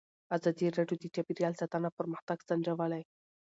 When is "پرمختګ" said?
1.97-2.37